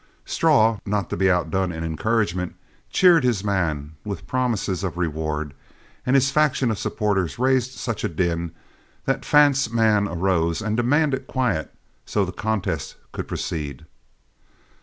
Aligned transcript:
Straw, 0.25 0.79
not 0.83 1.11
to 1.11 1.15
be 1.15 1.29
outdone 1.29 1.71
in 1.71 1.83
encouragement, 1.83 2.55
cheered 2.89 3.23
his 3.23 3.43
man 3.43 3.91
with 4.03 4.25
promises 4.25 4.83
of 4.83 4.97
reward, 4.97 5.53
and 6.07 6.15
his 6.15 6.31
faction 6.31 6.71
of 6.71 6.79
supporters 6.79 7.37
raised 7.37 7.73
such 7.77 8.03
a 8.03 8.09
din 8.09 8.49
that 9.05 9.21
Fant's 9.23 9.69
man 9.69 10.07
arose, 10.07 10.59
and 10.59 10.75
demanded 10.75 11.27
quiet 11.27 11.71
so 12.03 12.25
the 12.25 12.31
contest 12.31 12.95
could 13.11 13.27
proceed. 13.27 13.85